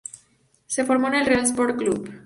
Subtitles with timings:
[0.65, 2.09] Se formó en el Real Sport Clube.